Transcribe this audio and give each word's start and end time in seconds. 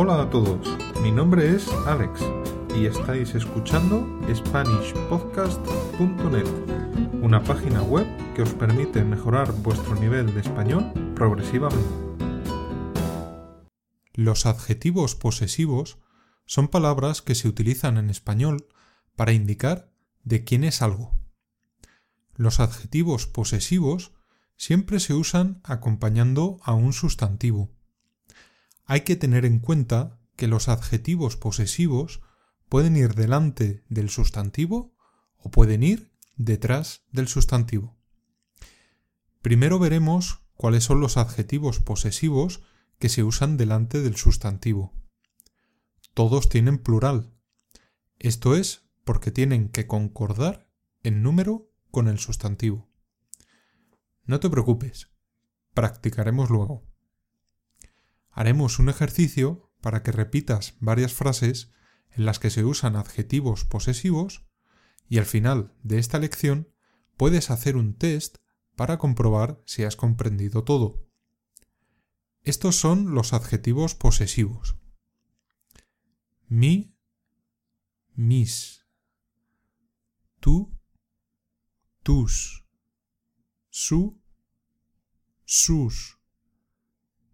Hola 0.00 0.22
a 0.22 0.30
todos, 0.30 0.64
mi 1.02 1.10
nombre 1.10 1.56
es 1.56 1.66
Alex 1.84 2.20
y 2.76 2.86
estáis 2.86 3.34
escuchando 3.34 4.06
SpanishPodcast.net, 4.32 6.46
una 7.20 7.42
página 7.42 7.82
web 7.82 8.06
que 8.36 8.42
os 8.42 8.54
permite 8.54 9.02
mejorar 9.02 9.50
vuestro 9.54 9.96
nivel 9.96 10.32
de 10.32 10.42
español 10.42 10.92
progresivamente. 11.16 11.90
Los 14.14 14.46
adjetivos 14.46 15.16
posesivos 15.16 15.98
son 16.46 16.68
palabras 16.68 17.20
que 17.20 17.34
se 17.34 17.48
utilizan 17.48 17.98
en 17.98 18.08
español 18.08 18.68
para 19.16 19.32
indicar 19.32 19.90
de 20.22 20.44
quién 20.44 20.62
es 20.62 20.80
algo. 20.80 21.18
Los 22.36 22.60
adjetivos 22.60 23.26
posesivos 23.26 24.12
siempre 24.56 25.00
se 25.00 25.14
usan 25.14 25.60
acompañando 25.64 26.58
a 26.62 26.74
un 26.74 26.92
sustantivo. 26.92 27.76
Hay 28.90 29.02
que 29.02 29.16
tener 29.16 29.44
en 29.44 29.58
cuenta 29.58 30.18
que 30.34 30.48
los 30.48 30.68
adjetivos 30.68 31.36
posesivos 31.36 32.22
pueden 32.70 32.96
ir 32.96 33.14
delante 33.14 33.84
del 33.90 34.08
sustantivo 34.08 34.96
o 35.36 35.50
pueden 35.50 35.82
ir 35.82 36.10
detrás 36.36 37.04
del 37.12 37.28
sustantivo. 37.28 37.98
Primero 39.42 39.78
veremos 39.78 40.40
cuáles 40.54 40.84
son 40.84 41.02
los 41.02 41.18
adjetivos 41.18 41.80
posesivos 41.80 42.62
que 42.98 43.10
se 43.10 43.24
usan 43.24 43.58
delante 43.58 44.00
del 44.00 44.16
sustantivo. 44.16 44.94
Todos 46.14 46.48
tienen 46.48 46.78
plural. 46.78 47.34
Esto 48.18 48.56
es 48.56 48.88
porque 49.04 49.30
tienen 49.30 49.68
que 49.68 49.86
concordar 49.86 50.72
en 51.02 51.22
número 51.22 51.70
con 51.90 52.08
el 52.08 52.18
sustantivo. 52.18 52.88
No 54.24 54.40
te 54.40 54.48
preocupes, 54.48 55.10
practicaremos 55.74 56.48
luego. 56.48 56.87
Haremos 58.38 58.78
un 58.78 58.88
ejercicio 58.88 59.68
para 59.80 60.04
que 60.04 60.12
repitas 60.12 60.76
varias 60.78 61.12
frases 61.12 61.72
en 62.12 62.24
las 62.24 62.38
que 62.38 62.50
se 62.50 62.64
usan 62.64 62.94
adjetivos 62.94 63.64
posesivos 63.64 64.46
y 65.08 65.18
al 65.18 65.26
final 65.26 65.74
de 65.82 65.98
esta 65.98 66.20
lección 66.20 66.72
puedes 67.16 67.50
hacer 67.50 67.76
un 67.76 67.98
test 67.98 68.36
para 68.76 68.96
comprobar 68.96 69.60
si 69.66 69.82
has 69.82 69.96
comprendido 69.96 70.62
todo. 70.62 71.04
Estos 72.44 72.76
son 72.76 73.12
los 73.12 73.32
adjetivos 73.32 73.96
posesivos. 73.96 74.78
Mi, 76.46 76.96
mis, 78.14 78.86
tú, 80.38 80.78
tus, 82.04 82.68
su, 83.68 84.22
sus, 85.44 86.20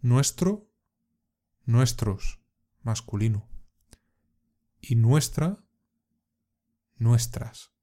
nuestro, 0.00 0.67
nuestros, 1.68 2.40
masculino 2.80 3.46
y 4.80 4.94
nuestra, 4.94 5.62
nuestras, 6.96 7.74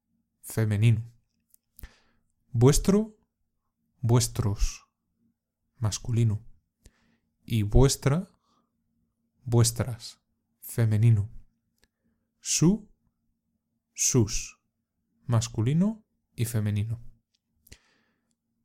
femenino. 0.42 1.08
Vuestro, 2.50 3.16
vuestros, 4.00 4.88
masculino. 5.78 6.44
Y 7.44 7.62
vuestra, 7.62 8.28
vuestras, 9.44 10.20
femenino. 10.60 11.30
Su, 12.40 12.90
sus, 13.94 14.58
masculino 15.26 16.04
y 16.34 16.46
femenino. 16.46 17.00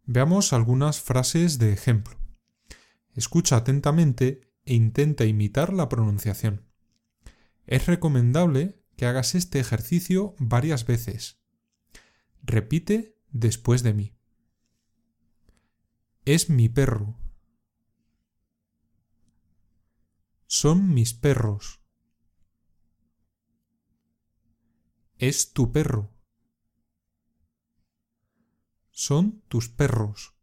Veamos 0.04 0.52
algunas 0.52 1.00
frases 1.00 1.60
de 1.60 1.74
ejemplo. 1.74 2.20
Escucha 3.14 3.58
atentamente 3.58 4.51
intenta 4.74 5.26
imitar 5.26 5.74
la 5.74 5.90
pronunciación. 5.90 6.68
Es 7.66 7.88
recomendable 7.88 8.82
que 8.96 9.06
hagas 9.06 9.36
este 9.36 9.60
ejercicio 9.60 10.36
varias 10.38 10.86
veces. 10.86 11.42
Repite 12.44 13.18
después 13.32 13.84
de 13.84 13.94
mí. 13.94 14.16
Es 16.26 16.50
mi 16.50 16.70
perro. 16.70 17.18
Son 20.48 20.94
mis 20.94 21.14
perros. 21.14 21.82
Es 25.18 25.54
tu 25.54 25.72
perro. 25.72 26.12
Son 28.92 29.42
tus 29.48 29.70
perros. 29.70 30.36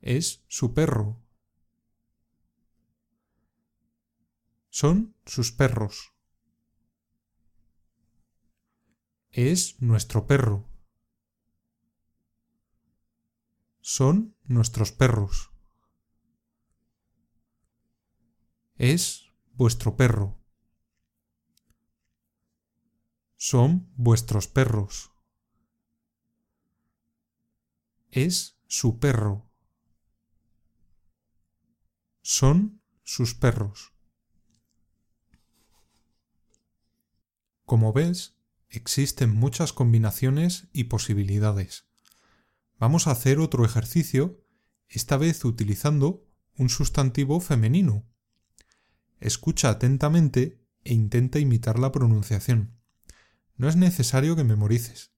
Es 0.00 0.44
su 0.46 0.72
perro. 0.72 1.25
Son 4.78 5.16
sus 5.24 5.52
perros. 5.52 6.12
Es 9.30 9.80
nuestro 9.80 10.26
perro. 10.26 10.68
Son 13.80 14.36
nuestros 14.44 14.92
perros. 14.92 15.50
Es 18.74 19.32
vuestro 19.54 19.96
perro. 19.96 20.38
Son 23.36 23.90
vuestros 23.96 24.46
perros. 24.46 25.10
Es 28.10 28.60
su 28.66 28.98
perro. 28.98 29.50
Son 32.20 32.82
sus 33.04 33.32
perros. 33.32 33.95
Como 37.66 37.92
ves, 37.92 38.36
existen 38.70 39.34
muchas 39.34 39.72
combinaciones 39.72 40.68
y 40.72 40.84
posibilidades. 40.84 41.84
Vamos 42.78 43.08
a 43.08 43.10
hacer 43.10 43.40
otro 43.40 43.64
ejercicio, 43.64 44.40
esta 44.88 45.16
vez 45.16 45.44
utilizando 45.44 46.24
un 46.56 46.68
sustantivo 46.68 47.40
femenino. 47.40 48.06
Escucha 49.18 49.68
atentamente 49.68 50.64
e 50.84 50.94
intenta 50.94 51.40
imitar 51.40 51.80
la 51.80 51.90
pronunciación. 51.90 52.78
No 53.56 53.68
es 53.68 53.74
necesario 53.74 54.36
que 54.36 54.44
memorices. 54.44 55.10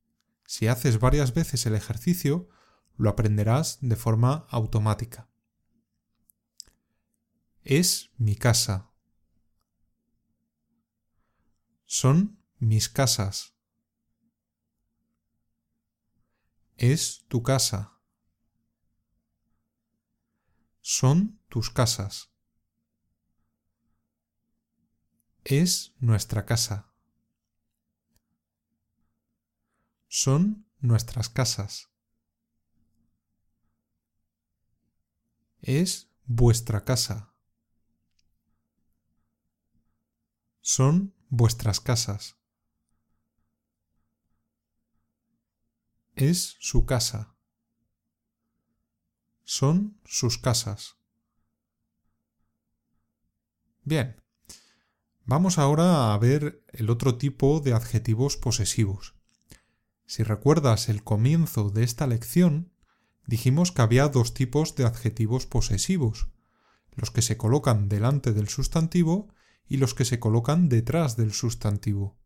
Si 0.47 0.69
haces 0.69 0.99
varias 0.99 1.35
veces 1.35 1.67
el 1.67 1.75
ejercicio, 1.75 2.49
lo 2.97 3.11
aprenderás 3.11 3.77
de 3.83 3.97
forma 3.97 4.47
automática. 4.49 5.29
Es 7.63 8.11
mi 8.17 8.37
casa. 8.37 8.91
Son 11.85 12.38
mis 12.59 12.89
casas. 12.89 13.55
Es 16.77 17.25
tu 17.29 17.43
casa. 17.43 18.01
Son 20.81 21.41
tus 21.49 21.71
casas. 21.71 22.33
Es 25.45 25.95
nuestra 25.99 26.45
casa. 26.47 26.93
Son 30.09 30.67
nuestras 30.81 31.29
casas. 31.29 31.91
Es 35.61 36.11
vuestra 36.25 36.85
casa. 36.85 37.35
Son 40.61 41.15
vuestras 41.29 41.81
casas. 41.81 42.39
Es 46.21 46.57
su 46.59 46.85
casa. 46.85 47.37
Son 49.45 50.01
sus 50.05 50.37
casas. 50.37 50.97
Bien. 53.85 54.21
Vamos 55.25 55.59
ahora 55.59 56.13
a 56.13 56.19
ver 56.19 56.65
el 56.73 56.91
otro 56.91 57.19
tipo 57.19 57.61
de 57.61 57.73
adjetivos 57.73 58.37
posesivos. 58.37 59.15
Si 60.07 60.25
recuerdas 60.25 60.89
el 60.89 61.05
comienzo 61.05 61.71
de 61.71 61.85
esta 61.85 62.09
lección, 62.09 62.73
dijimos 63.29 63.71
que 63.71 63.83
había 63.83 64.09
dos 64.09 64.35
tipos 64.35 64.75
de 64.75 64.87
adjetivos 64.87 65.47
posesivos, 65.47 66.31
los 66.97 67.13
que 67.13 67.23
se 67.23 67.37
colocan 67.37 67.89
delante 67.89 68.33
del 68.33 68.49
sustantivo 68.49 69.33
y 69.69 69.77
los 69.77 69.95
que 69.95 70.05
se 70.05 70.19
colocan 70.19 70.69
detrás 70.69 71.17
del 71.17 71.33
sustantivo. 71.33 72.18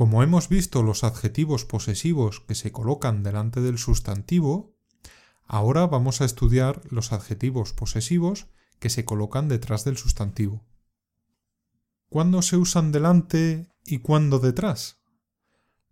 Como 0.00 0.22
hemos 0.22 0.48
visto 0.48 0.82
los 0.82 1.04
adjetivos 1.04 1.66
posesivos 1.66 2.40
que 2.40 2.54
se 2.54 2.72
colocan 2.72 3.22
delante 3.22 3.60
del 3.60 3.76
sustantivo, 3.76 4.74
ahora 5.44 5.86
vamos 5.86 6.22
a 6.22 6.24
estudiar 6.24 6.80
los 6.88 7.12
adjetivos 7.12 7.74
posesivos 7.74 8.46
que 8.78 8.88
se 8.88 9.04
colocan 9.04 9.48
detrás 9.48 9.84
del 9.84 9.98
sustantivo. 9.98 10.64
¿Cuándo 12.08 12.40
se 12.40 12.56
usan 12.56 12.92
delante 12.92 13.74
y 13.84 13.98
cuándo 13.98 14.38
detrás? 14.38 15.02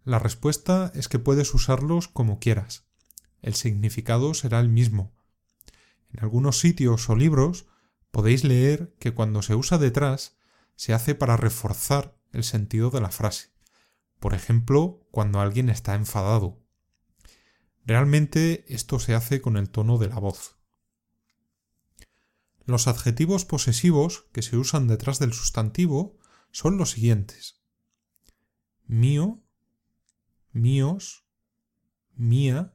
La 0.04 0.18
respuesta 0.18 0.90
es 0.94 1.08
que 1.08 1.18
puedes 1.18 1.52
usarlos 1.52 2.08
como 2.08 2.38
quieras. 2.38 2.86
El 3.42 3.56
significado 3.56 4.32
será 4.32 4.58
el 4.60 4.70
mismo. 4.70 5.12
En 6.14 6.20
algunos 6.20 6.60
sitios 6.60 7.10
o 7.10 7.14
libros 7.14 7.66
podéis 8.10 8.42
leer 8.42 8.94
que 9.00 9.12
cuando 9.12 9.42
se 9.42 9.54
usa 9.54 9.76
detrás 9.76 10.38
se 10.76 10.94
hace 10.94 11.14
para 11.14 11.36
reforzar 11.36 12.16
el 12.32 12.42
sentido 12.42 12.88
de 12.88 13.02
la 13.02 13.10
frase. 13.10 13.57
Por 14.20 14.34
ejemplo, 14.34 15.06
cuando 15.10 15.40
alguien 15.40 15.68
está 15.68 15.94
enfadado. 15.94 16.60
Realmente 17.84 18.64
esto 18.72 18.98
se 18.98 19.14
hace 19.14 19.40
con 19.40 19.56
el 19.56 19.70
tono 19.70 19.98
de 19.98 20.08
la 20.08 20.18
voz. 20.18 20.58
Los 22.64 22.86
adjetivos 22.86 23.46
posesivos 23.46 24.26
que 24.32 24.42
se 24.42 24.58
usan 24.58 24.88
detrás 24.88 25.18
del 25.18 25.32
sustantivo 25.32 26.18
son 26.50 26.76
los 26.76 26.90
siguientes. 26.90 27.62
Mío, 28.86 29.42
míos, 30.52 31.24
mía, 32.14 32.74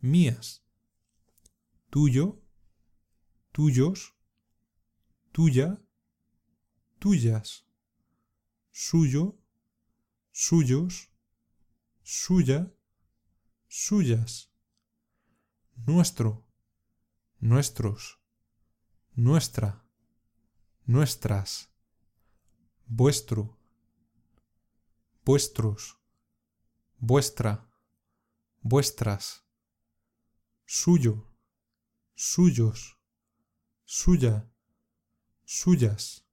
mías. 0.00 0.66
Tuyo, 1.88 2.42
tuyos, 3.52 4.14
tuya, 5.32 5.80
tuyas. 6.98 7.66
Suyo, 8.70 9.41
suyos, 10.32 11.08
suya, 12.02 12.74
suyas. 13.68 14.50
Nuestro, 15.86 16.44
nuestros 17.38 18.22
nuestra, 19.14 19.84
nuestras, 20.86 21.70
vuestro, 22.86 23.58
vuestros, 25.24 25.98
vuestra, 26.98 27.70
vuestras, 28.62 29.44
suyo, 30.64 31.28
suyos, 32.14 32.98
suya, 33.84 34.50
suyas. 35.44 36.24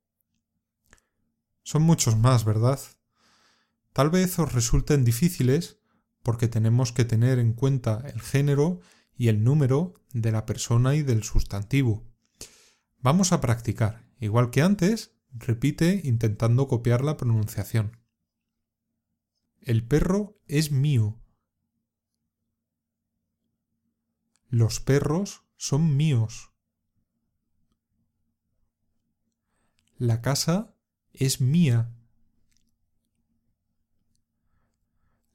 Son 1.63 1.81
muchos 1.81 2.15
más, 2.17 2.45
¿verdad? 2.45 2.79
Tal 3.93 4.09
vez 4.09 4.37
os 4.39 4.53
resulten 4.53 5.03
difíciles 5.03 5.79
porque 6.23 6.47
tenemos 6.47 6.91
que 6.91 7.05
tener 7.05 7.39
en 7.39 7.53
cuenta 7.53 8.03
el 8.05 8.21
género 8.21 8.81
y 9.15 9.27
el 9.27 9.43
número 9.43 9.93
de 10.13 10.31
la 10.31 10.45
persona 10.45 10.95
y 10.95 11.03
del 11.03 11.23
sustantivo. 11.23 12.07
Vamos 12.99 13.31
a 13.31 13.41
practicar. 13.41 14.07
Igual 14.19 14.49
que 14.49 14.61
antes, 14.61 15.15
repite 15.31 16.01
intentando 16.03 16.67
copiar 16.67 17.03
la 17.03 17.17
pronunciación. 17.17 17.97
El 19.61 19.85
perro 19.85 20.39
es 20.47 20.71
mío. 20.71 21.21
Los 24.47 24.79
perros 24.79 25.43
son 25.57 25.95
míos. 25.95 26.53
La 29.97 30.21
casa 30.21 30.75
es 31.11 31.41
mía. 31.41 31.93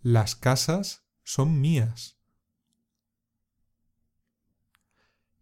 Las 0.06 0.36
casas 0.36 1.02
son 1.22 1.62
mías. 1.62 2.18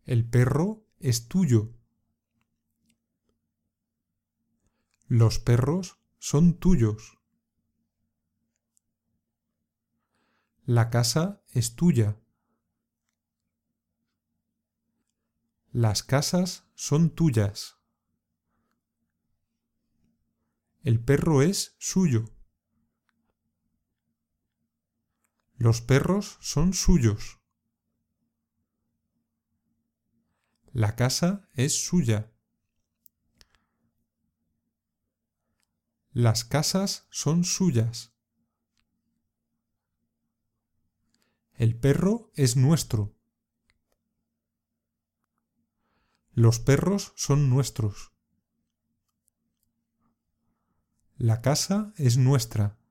El 0.04 0.24
perro 0.24 0.86
es 1.00 1.26
tuyo. 1.26 1.74
Los 5.08 5.40
perros 5.40 5.98
son 6.20 6.60
tuyos. 6.60 7.18
La 10.64 10.90
casa 10.90 11.42
es 11.48 11.74
tuya. 11.74 12.20
Las 15.72 16.04
casas 16.04 16.68
son 16.76 17.10
tuyas. 17.10 17.80
El 20.84 21.02
perro 21.02 21.42
es 21.42 21.74
suyo. 21.80 22.26
Los 25.64 25.80
perros 25.80 26.38
son 26.40 26.74
suyos. 26.74 27.38
La 30.72 30.96
casa 30.96 31.48
es 31.54 31.84
suya. 31.84 32.32
Las 36.10 36.44
casas 36.44 37.06
son 37.10 37.44
suyas. 37.44 38.12
El 41.54 41.78
perro 41.78 42.32
es 42.34 42.56
nuestro. 42.56 43.14
Los 46.32 46.58
perros 46.58 47.12
son 47.14 47.48
nuestros. 47.48 48.12
La 51.18 51.40
casa 51.40 51.92
es 51.98 52.16
nuestra. 52.16 52.81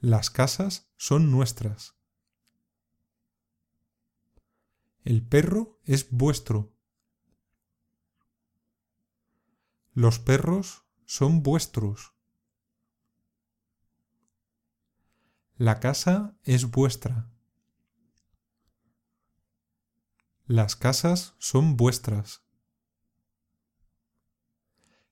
Las 0.00 0.30
casas 0.30 0.90
son 0.96 1.30
nuestras. 1.30 1.96
El 5.04 5.26
perro 5.26 5.80
es 5.84 6.10
vuestro. 6.10 6.74
Los 9.94 10.18
perros 10.18 10.84
son 11.06 11.42
vuestros. 11.42 12.12
La 15.56 15.80
casa 15.80 16.36
es 16.42 16.70
vuestra. 16.70 17.30
Las 20.44 20.76
casas 20.76 21.34
son 21.38 21.78
vuestras. 21.78 22.44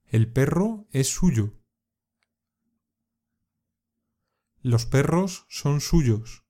El 0.05 0.31
perro 0.31 0.87
es 0.91 1.09
suyo. 1.09 1.64
Los 4.67 4.87
perros 4.87 5.45
son 5.51 5.83
suyos. 5.83 6.43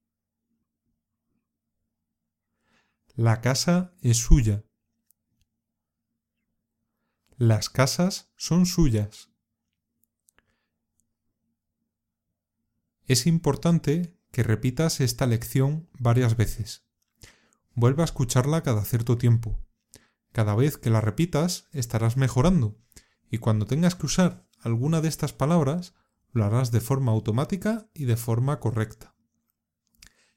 La 3.16 3.40
casa 3.40 3.92
es 4.02 4.18
suya. 4.18 4.62
Las 7.38 7.68
casas 7.70 8.30
son 8.36 8.66
suyas. 8.66 9.30
Es 13.06 13.26
importante 13.26 14.16
que 14.30 14.44
repitas 14.44 15.00
esta 15.00 15.26
lección 15.26 15.90
varias 15.98 16.36
veces. 16.36 16.86
Vuelve 17.72 18.02
a 18.02 18.04
escucharla 18.04 18.62
cada 18.62 18.84
cierto 18.84 19.18
tiempo. 19.18 19.58
Cada 20.30 20.54
vez 20.54 20.78
que 20.78 20.90
la 20.90 21.00
repitas 21.00 21.66
estarás 21.72 22.16
mejorando 22.16 22.78
y 23.28 23.38
cuando 23.38 23.66
tengas 23.66 23.96
que 23.96 24.06
usar 24.06 24.48
alguna 24.60 25.00
de 25.00 25.08
estas 25.08 25.32
palabras 25.32 25.94
lo 26.34 26.44
harás 26.44 26.70
de 26.70 26.80
forma 26.80 27.12
automática 27.12 27.88
y 27.94 28.04
de 28.04 28.18
forma 28.18 28.60
correcta. 28.60 29.16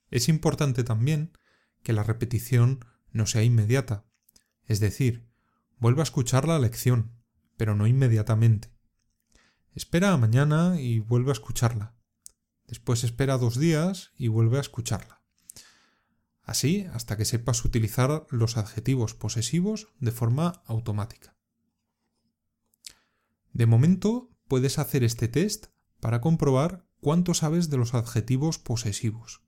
Es 0.10 0.30
importante 0.30 0.86
también 0.86 1.38
que 1.84 1.92
la 1.92 2.04
repetición 2.04 2.86
no 3.12 3.26
sea 3.26 3.44
inmediata, 3.44 4.06
es 4.64 4.80
decir, 4.80 5.28
Vuelve 5.80 6.02
a 6.02 6.04
escuchar 6.04 6.48
la 6.48 6.58
lección, 6.58 7.12
pero 7.56 7.76
no 7.76 7.86
inmediatamente. 7.86 8.74
Espera 9.74 10.12
a 10.12 10.18
mañana 10.18 10.82
y 10.82 11.00
vuelve 11.00 11.30
a 11.30 11.34
escucharla. 11.34 11.96
Después 12.66 13.04
espera 13.04 13.38
dos 13.38 13.60
días 13.60 14.12
y 14.18 14.28
vuelve 14.28 14.58
a 14.58 14.62
escucharla. 14.62 15.22
Así 16.42 16.88
hasta 16.94 17.16
que 17.16 17.26
sepas 17.26 17.64
utilizar 17.64 18.26
los 18.32 18.58
adjetivos 18.58 19.14
posesivos 19.14 19.90
de 20.00 20.12
forma 20.12 20.64
automática. 20.66 21.38
De 23.54 23.68
momento 23.68 24.36
puedes 24.48 24.80
hacer 24.80 25.04
este 25.04 25.28
test 25.28 25.68
para 26.00 26.22
comprobar 26.22 26.86
cuánto 27.02 27.34
sabes 27.34 27.70
de 27.70 27.78
los 27.78 27.94
adjetivos 27.94 28.60
posesivos. 28.60 29.42